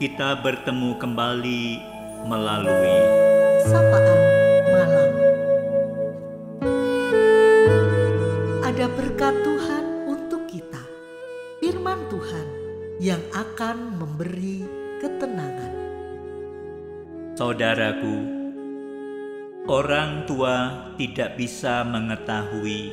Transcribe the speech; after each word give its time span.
kita 0.00 0.32
bertemu 0.40 0.96
kembali 0.96 1.64
melalui 2.24 3.00
Sapaan 3.68 4.20
Malam. 4.72 5.12
Ada 8.64 8.88
berkat 8.96 9.34
Tuhan 9.44 9.84
untuk 10.08 10.48
kita. 10.48 10.80
Firman 11.60 12.00
Tuhan 12.08 12.46
yang 12.96 13.20
akan 13.28 14.00
memberi 14.00 14.64
ketenangan. 15.04 15.72
saudaraku. 17.36 18.40
Orang 19.68 20.24
tua 20.24 20.88
tidak 20.96 21.36
bisa 21.36 21.84
mengetahui 21.84 22.88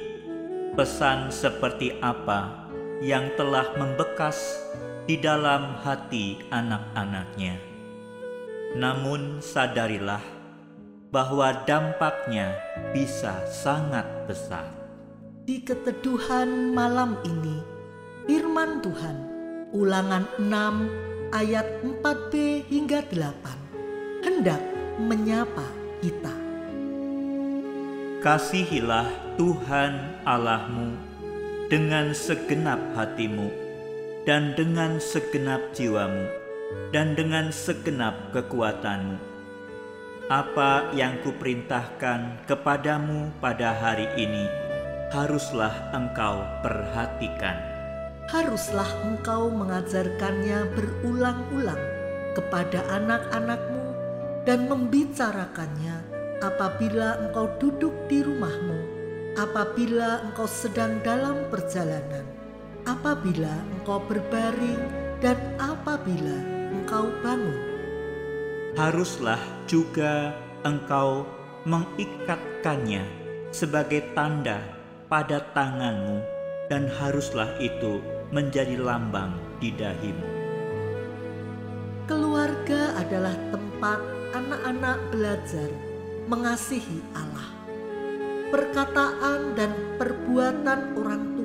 pesan 0.75 1.31
seperti 1.31 1.95
apa 2.03 2.67
yang 2.99 3.31
telah 3.39 3.71
membekas 3.79 4.59
di 5.07 5.15
dalam 5.15 5.79
hati 5.87 6.35
anak-anaknya. 6.51 7.55
Namun 8.75 9.39
sadarilah 9.39 10.19
bahwa 11.07 11.63
dampaknya 11.63 12.51
bisa 12.91 13.39
sangat 13.47 14.03
besar. 14.27 14.67
Di 15.47 15.63
keteduhan 15.63 16.75
malam 16.75 17.15
ini, 17.23 17.63
firman 18.27 18.83
Tuhan, 18.83 19.17
ulangan 19.71 20.27
6 20.35 21.31
ayat 21.31 21.67
4b 22.03 22.67
hingga 22.67 22.99
8, 23.07 24.27
hendak 24.27 24.59
menyapa 24.99 25.63
kita. 26.03 26.35
Kasihilah 28.19 29.07
Tuhan 29.39 30.19
Allahmu 30.27 30.99
dengan 31.71 32.11
segenap 32.11 32.91
hatimu 32.91 33.66
dan 34.27 34.51
dengan 34.59 34.99
segenap 34.99 35.71
jiwamu 35.71 36.27
dan 36.91 37.15
dengan 37.15 37.47
segenap 37.47 38.35
kekuatanmu. 38.35 39.15
Apa 40.27 40.91
yang 40.91 41.23
kuperintahkan 41.23 42.43
kepadamu 42.43 43.31
pada 43.39 43.71
hari 43.71 44.03
ini 44.19 44.43
haruslah 45.15 45.71
engkau 45.95 46.43
perhatikan. 46.59 47.55
Haruslah 48.27 48.91
engkau 49.07 49.47
mengajarkannya 49.47 50.75
berulang-ulang 50.75 51.79
kepada 52.35 52.83
anak-anakmu 52.99 53.95
dan 54.43 54.67
membicarakannya 54.67 56.03
apabila 56.43 57.15
engkau 57.23 57.47
duduk 57.63 57.95
di 58.11 58.27
rumahmu, 58.27 58.79
apabila 59.39 60.27
engkau 60.27 60.43
sedang 60.43 60.99
dalam 61.07 61.47
perjalanan, 61.47 62.36
apabila 62.87 63.51
engkau 63.75 63.99
berbaring, 64.07 65.07
dan 65.19 65.37
apabila 65.59 66.37
engkau 66.71 67.11
bangun. 67.19 67.59
Haruslah 68.79 69.41
juga 69.67 70.31
engkau 70.61 71.25
mengikatkannya 71.67 73.03
sebagai 73.51 74.05
tanda 74.13 74.61
pada 75.11 75.41
tanganmu 75.51 76.21
dan 76.71 76.85
haruslah 77.01 77.49
itu 77.57 77.99
menjadi 78.29 78.77
lambang 78.77 79.35
di 79.57 79.73
dahimu. 79.73 80.29
Keluarga 82.07 82.95
adalah 83.03 83.35
tempat 83.51 83.99
anak-anak 84.31 84.97
belajar 85.11 85.69
mengasihi 86.27 87.03
Allah. 87.15 87.49
Perkataan 88.47 89.59
dan 89.59 89.75
perbuatan 89.99 90.95
orang 90.95 91.23
tua 91.35 91.36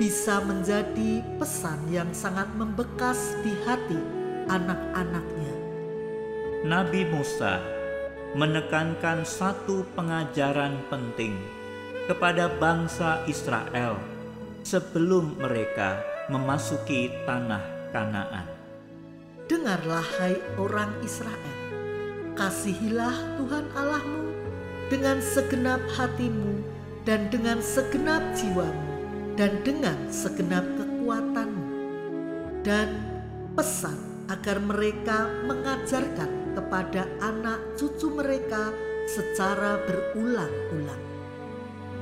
bisa 0.00 0.40
menjadi 0.40 1.20
pesan 1.36 1.76
yang 1.92 2.08
sangat 2.16 2.48
membekas 2.56 3.36
di 3.44 3.52
hati 3.68 4.00
anak-anaknya. 4.48 5.52
Nabi 6.64 7.04
Musa 7.04 7.60
menekankan 8.32 9.28
satu 9.28 9.84
pengajaran 9.92 10.80
penting 10.88 11.36
kepada 12.08 12.48
bangsa 12.48 13.20
Israel 13.28 14.00
sebelum 14.64 15.36
mereka 15.36 16.00
memasuki 16.32 17.12
tanah 17.28 17.92
Kanaan. 17.92 18.48
Dengarlah 19.52 20.06
hai 20.16 20.40
orang 20.56 20.96
Israel, 21.04 21.56
kasihilah 22.40 23.36
Tuhan 23.36 23.66
Allahmu 23.76 24.32
dengan 24.88 25.20
segenap 25.20 25.82
hatimu 25.92 26.64
dan 27.04 27.28
dengan 27.28 27.60
segenap 27.60 28.24
jiwamu 28.32 28.89
dan 29.40 29.56
dengan 29.64 29.96
segenap 30.12 30.60
kekuatanmu. 30.76 31.64
Dan 32.60 32.92
pesan 33.56 33.96
agar 34.28 34.60
mereka 34.60 35.32
mengajarkan 35.48 36.52
kepada 36.52 37.08
anak 37.24 37.56
cucu 37.80 38.12
mereka 38.12 38.68
secara 39.08 39.80
berulang-ulang. 39.88 41.02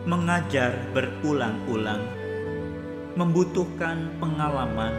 Mengajar 0.03 0.83
berulang-ulang 0.91 2.03
membutuhkan 3.15 4.11
pengalaman 4.19 4.99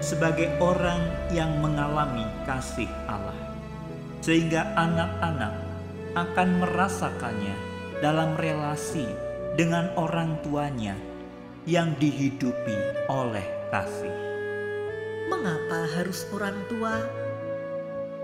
sebagai 0.00 0.56
orang 0.64 1.04
yang 1.36 1.52
mengalami 1.60 2.24
kasih 2.48 2.88
Allah, 3.08 3.36
sehingga 4.24 4.72
anak-anak 4.72 5.52
akan 6.16 6.48
merasakannya 6.64 7.56
dalam 8.00 8.36
relasi 8.40 9.04
dengan 9.56 9.88
orang 9.96 10.36
tuanya 10.44 10.96
yang 11.64 11.96
dihidupi 11.96 13.08
oleh 13.08 13.44
kasih. 13.72 14.12
Mengapa 15.32 15.88
harus 15.96 16.28
orang 16.28 16.56
tua? 16.68 17.00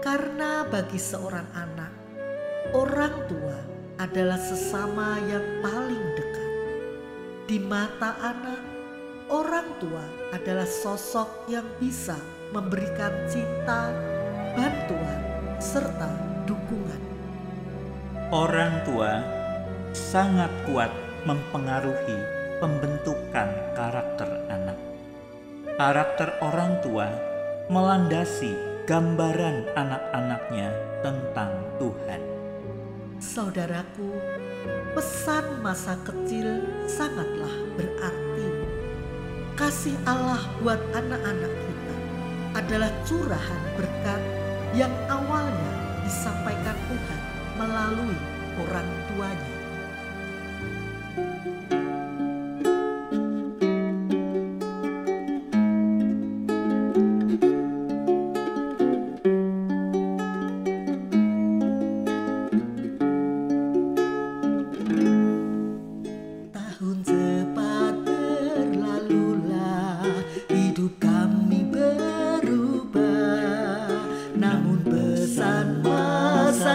Karena 0.04 0.64
bagi 0.68 1.00
seorang 1.00 1.48
anak, 1.56 1.92
orang 2.76 3.16
tua 3.28 3.56
adalah 4.00 4.36
sesama 4.40 5.20
yang 5.28 5.44
paling 5.64 6.04
dekat. 6.16 6.50
Di 7.48 7.56
mata 7.60 8.16
anak, 8.20 8.60
orang 9.32 9.68
tua 9.80 10.04
adalah 10.32 10.68
sosok 10.68 11.48
yang 11.48 11.64
bisa 11.80 12.16
memberikan 12.52 13.12
cinta, 13.28 13.92
bantuan, 14.56 15.20
serta 15.60 16.08
dukungan. 16.44 17.00
Orang 18.32 18.84
tua 18.84 19.20
sangat 19.92 20.48
kuat 20.64 20.92
mempengaruhi 21.28 22.39
pembentukan 22.60 23.48
karakter 23.72 24.28
anak. 24.52 24.76
Karakter 25.80 26.36
orang 26.44 26.76
tua 26.84 27.08
melandasi 27.72 28.52
gambaran 28.84 29.64
anak-anaknya 29.72 30.68
tentang 31.00 31.56
Tuhan. 31.80 32.20
Saudaraku, 33.16 34.12
pesan 34.92 35.64
masa 35.64 35.96
kecil 36.04 36.68
sangatlah 36.84 37.54
berarti. 37.80 38.48
Kasih 39.56 39.96
Allah 40.04 40.44
buat 40.60 40.80
anak-anak 40.92 41.52
kita 41.52 41.96
adalah 42.60 42.92
curahan 43.08 43.62
berkat 43.76 44.22
yang 44.76 44.92
awalnya 45.08 45.72
disampaikan 46.04 46.76
Tuhan 46.88 47.20
melalui 47.56 48.18
orang 48.60 48.88
tuanya. 49.08 49.60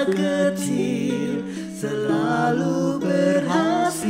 Kecil 0.09 1.41
selalu 1.73 3.01
berhasil. 3.01 4.05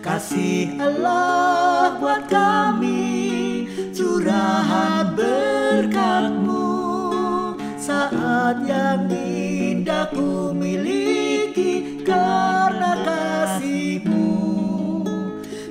Kasih 0.00 0.76
Allah 0.80 1.96
buat 2.00 2.28
kami, 2.28 3.68
curahan 3.92 5.12
berkatmu. 5.12 6.62
Saat 7.82 8.62
yang 8.62 9.10
indah 9.10 10.06
ku 10.14 10.54
miliki 10.54 11.98
karena 12.06 12.94
kasihmu 13.02 14.30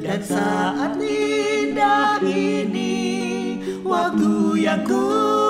Dan 0.03 0.19
saat 0.19 0.99
indah 0.99 2.19
ini 2.19 2.99
Waktu 3.87 4.59
yang 4.59 4.83
ku 4.83 5.40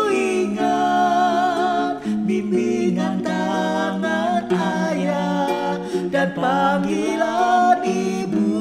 ayah 4.55 5.79
Dan 6.11 6.35
panggilan 6.35 7.79
ibu. 7.87 8.51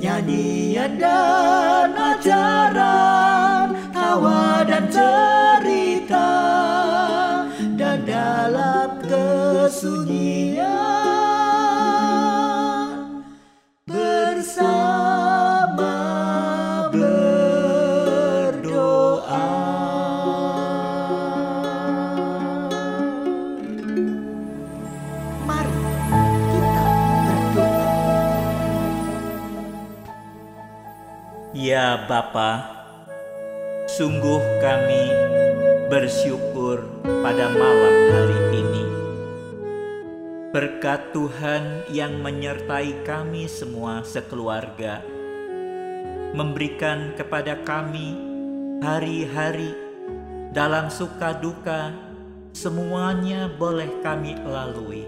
Nyanyian 0.00 0.96
dan 0.96 1.92
ajaran 1.92 3.76
tawa 3.92 4.64
dan 4.64 4.88
cerita. 4.88 6.32
Dan 7.76 8.04
dalam 8.08 9.00
kesunyian 9.04 10.45
Ya 31.66 31.98
Bapa, 32.06 32.62
sungguh 33.90 34.38
kami 34.62 35.10
bersyukur 35.90 36.86
pada 37.02 37.50
malam 37.50 37.96
hari 38.14 38.40
ini. 38.54 38.84
Berkat 40.54 41.10
Tuhan 41.10 41.90
yang 41.90 42.22
menyertai 42.22 43.02
kami 43.02 43.50
semua 43.50 44.06
sekeluarga, 44.06 45.02
memberikan 46.38 47.18
kepada 47.18 47.58
kami 47.66 48.14
hari-hari 48.78 49.74
dalam 50.54 50.86
suka 50.86 51.34
duka, 51.34 51.90
semuanya 52.54 53.50
boleh 53.50 53.90
kami 54.06 54.38
lalui 54.38 55.02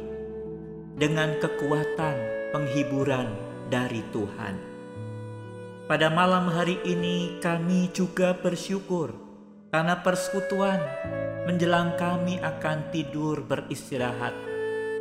dengan 0.99 1.39
kekuatan 1.39 2.19
penghiburan 2.51 3.31
dari 3.71 4.03
Tuhan. 4.11 4.78
Pada 5.89 6.13
malam 6.13 6.53
hari 6.53 6.77
ini 6.85 7.41
kami 7.41 7.89
juga 7.97 8.37
bersyukur 8.37 9.09
karena 9.73 9.97
persekutuan 10.05 10.77
menjelang 11.49 11.97
kami 11.97 12.37
akan 12.45 12.93
tidur 12.93 13.41
beristirahat. 13.41 14.37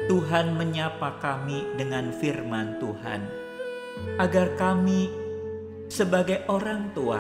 Tuhan 0.08 0.56
menyapa 0.56 1.20
kami 1.20 1.76
dengan 1.76 2.16
firman 2.16 2.80
Tuhan 2.80 3.20
agar 4.16 4.56
kami 4.56 5.12
sebagai 5.92 6.48
orang 6.48 6.96
tua, 6.96 7.20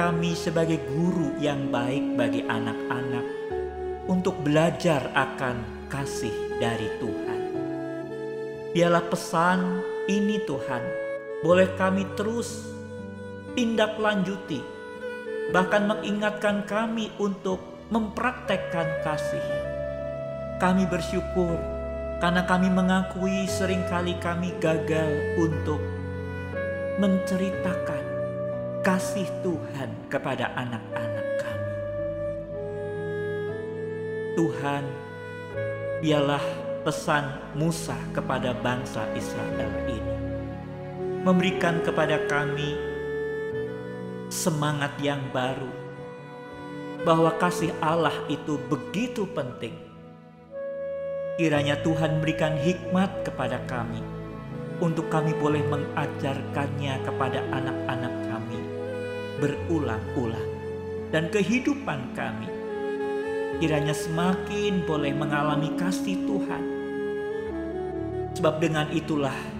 kami 0.00 0.32
sebagai 0.32 0.80
guru 0.96 1.36
yang 1.44 1.68
baik 1.68 2.16
bagi 2.16 2.40
anak-anak 2.48 3.26
untuk 4.08 4.40
belajar 4.40 5.12
akan 5.12 5.60
kasih 5.92 6.56
dari 6.56 6.88
Tuhan. 7.04 7.40
Biarlah 8.72 9.04
pesan 9.12 9.84
ini 10.08 10.40
Tuhan 10.48 10.99
boleh 11.40 11.72
kami 11.80 12.04
terus 12.20 12.68
tindak 13.56 13.96
lanjuti, 13.96 14.60
bahkan 15.56 15.88
mengingatkan 15.88 16.68
kami 16.68 17.08
untuk 17.16 17.60
mempraktekkan 17.88 19.00
kasih. 19.00 19.46
Kami 20.60 20.84
bersyukur 20.84 21.56
karena 22.20 22.44
kami 22.44 22.68
mengakui 22.68 23.48
sering 23.48 23.80
kali 23.88 24.20
kami 24.20 24.52
gagal 24.60 25.40
untuk 25.40 25.80
menceritakan 27.00 28.04
kasih 28.84 29.28
Tuhan 29.40 30.12
kepada 30.12 30.52
anak-anak 30.52 31.28
kami. 31.40 31.72
Tuhan, 34.36 34.84
biarlah 36.04 36.44
pesan 36.84 37.56
Musa 37.56 37.96
kepada 38.12 38.52
bangsa 38.52 39.08
Israel 39.16 39.72
ini 39.88 40.19
memberikan 41.20 41.84
kepada 41.84 42.16
kami 42.24 42.80
semangat 44.32 44.96
yang 45.04 45.20
baru 45.36 45.68
bahwa 47.04 47.36
kasih 47.36 47.76
Allah 47.84 48.14
itu 48.32 48.56
begitu 48.72 49.28
penting. 49.36 49.76
Kiranya 51.36 51.76
Tuhan 51.84 52.24
berikan 52.24 52.56
hikmat 52.56 53.24
kepada 53.24 53.60
kami 53.68 54.00
untuk 54.80 55.12
kami 55.12 55.36
boleh 55.36 55.60
mengajarkannya 55.68 57.04
kepada 57.04 57.44
anak-anak 57.52 58.14
kami 58.28 58.60
berulang-ulang 59.40 60.48
dan 61.12 61.28
kehidupan 61.28 62.12
kami 62.16 62.48
kiranya 63.60 63.92
semakin 63.92 64.88
boleh 64.88 65.12
mengalami 65.12 65.76
kasih 65.76 66.16
Tuhan. 66.24 66.64
Sebab 68.40 68.56
dengan 68.56 68.88
itulah 68.88 69.59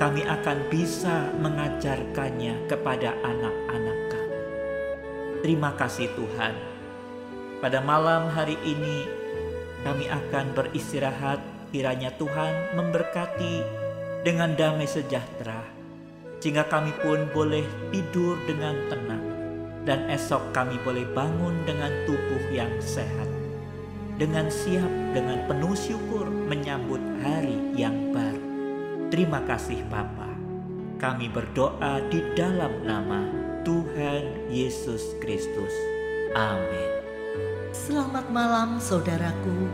kami 0.00 0.24
akan 0.24 0.72
bisa 0.72 1.28
mengajarkannya 1.44 2.64
kepada 2.72 3.12
anak-anak 3.20 3.98
kami. 4.08 4.40
Terima 5.44 5.76
kasih 5.76 6.08
Tuhan. 6.16 6.56
Pada 7.60 7.84
malam 7.84 8.32
hari 8.32 8.56
ini 8.64 9.04
kami 9.84 10.08
akan 10.08 10.56
beristirahat 10.56 11.44
kiranya 11.68 12.08
Tuhan 12.16 12.80
memberkati 12.80 13.60
dengan 14.24 14.56
damai 14.56 14.88
sejahtera 14.88 15.60
sehingga 16.40 16.64
kami 16.72 16.96
pun 17.04 17.28
boleh 17.36 17.68
tidur 17.92 18.40
dengan 18.48 18.72
tenang 18.88 19.26
dan 19.84 20.08
esok 20.08 20.56
kami 20.56 20.80
boleh 20.80 21.04
bangun 21.12 21.52
dengan 21.68 21.92
tubuh 22.08 22.48
yang 22.48 22.72
sehat 22.80 23.28
dengan 24.16 24.48
siap 24.48 24.88
dengan 25.12 25.44
penuh 25.44 25.76
syukur 25.76 26.24
menyambut 26.24 27.00
hari 27.20 27.60
yang 27.76 28.16
baru. 28.16 28.49
Terima 29.10 29.42
kasih 29.42 29.82
Bapa. 29.90 30.30
Kami 31.02 31.26
berdoa 31.26 31.98
di 32.14 32.22
dalam 32.38 32.86
nama 32.86 33.26
Tuhan 33.66 34.46
Yesus 34.46 35.18
Kristus. 35.18 35.74
Amin. 36.38 36.90
Selamat 37.74 38.30
malam 38.30 38.78
saudaraku. 38.78 39.66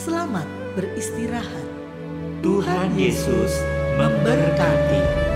Selamat 0.00 0.48
beristirahat. 0.72 1.68
Tuhan 2.40 2.96
Yesus 2.96 3.60
memberkati. 4.00 5.27